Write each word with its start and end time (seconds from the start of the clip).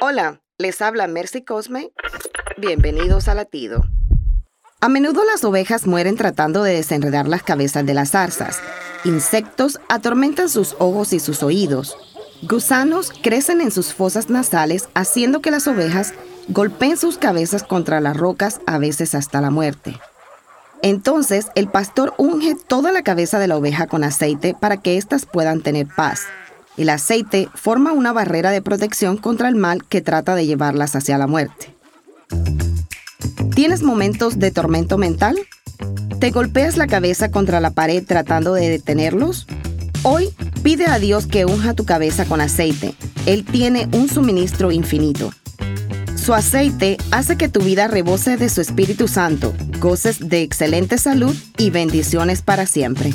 Hola, 0.00 0.40
les 0.58 0.80
habla 0.80 1.08
Mercy 1.08 1.42
Cosme. 1.42 1.90
Bienvenidos 2.56 3.26
a 3.26 3.34
Latido. 3.34 3.82
A 4.80 4.88
menudo 4.88 5.24
las 5.24 5.42
ovejas 5.42 5.88
mueren 5.88 6.14
tratando 6.14 6.62
de 6.62 6.74
desenredar 6.74 7.26
las 7.26 7.42
cabezas 7.42 7.84
de 7.84 7.94
las 7.94 8.12
zarzas. 8.12 8.60
Insectos 9.04 9.80
atormentan 9.88 10.48
sus 10.48 10.76
ojos 10.78 11.12
y 11.12 11.18
sus 11.18 11.42
oídos. 11.42 11.96
Gusanos 12.42 13.10
crecen 13.10 13.60
en 13.60 13.72
sus 13.72 13.92
fosas 13.92 14.30
nasales 14.30 14.88
haciendo 14.94 15.40
que 15.40 15.50
las 15.50 15.66
ovejas 15.66 16.14
golpeen 16.46 16.96
sus 16.96 17.18
cabezas 17.18 17.64
contra 17.64 18.00
las 18.00 18.16
rocas 18.16 18.60
a 18.66 18.78
veces 18.78 19.16
hasta 19.16 19.40
la 19.40 19.50
muerte. 19.50 19.98
Entonces 20.80 21.48
el 21.56 21.68
pastor 21.68 22.14
unge 22.18 22.54
toda 22.54 22.92
la 22.92 23.02
cabeza 23.02 23.40
de 23.40 23.48
la 23.48 23.56
oveja 23.56 23.88
con 23.88 24.04
aceite 24.04 24.54
para 24.54 24.76
que 24.76 24.96
éstas 24.96 25.26
puedan 25.26 25.60
tener 25.60 25.88
paz. 25.88 26.28
El 26.78 26.90
aceite 26.90 27.48
forma 27.54 27.92
una 27.92 28.12
barrera 28.12 28.52
de 28.52 28.62
protección 28.62 29.16
contra 29.16 29.48
el 29.48 29.56
mal 29.56 29.84
que 29.84 30.00
trata 30.00 30.36
de 30.36 30.46
llevarlas 30.46 30.94
hacia 30.94 31.18
la 31.18 31.26
muerte. 31.26 31.74
¿Tienes 33.54 33.82
momentos 33.82 34.38
de 34.38 34.52
tormento 34.52 34.96
mental? 34.96 35.36
¿Te 36.20 36.30
golpeas 36.30 36.76
la 36.76 36.86
cabeza 36.86 37.32
contra 37.32 37.58
la 37.58 37.70
pared 37.70 38.04
tratando 38.06 38.54
de 38.54 38.70
detenerlos? 38.70 39.48
Hoy 40.04 40.28
pide 40.62 40.86
a 40.86 41.00
Dios 41.00 41.26
que 41.26 41.44
unja 41.44 41.74
tu 41.74 41.84
cabeza 41.84 42.26
con 42.26 42.40
aceite. 42.40 42.94
Él 43.26 43.44
tiene 43.44 43.88
un 43.92 44.08
suministro 44.08 44.70
infinito. 44.70 45.32
Su 46.14 46.32
aceite 46.32 46.96
hace 47.10 47.36
que 47.36 47.48
tu 47.48 47.60
vida 47.60 47.88
rebose 47.88 48.36
de 48.36 48.48
su 48.48 48.60
Espíritu 48.60 49.08
Santo, 49.08 49.52
goces 49.80 50.28
de 50.28 50.42
excelente 50.42 50.98
salud 50.98 51.34
y 51.56 51.70
bendiciones 51.70 52.42
para 52.42 52.66
siempre. 52.66 53.14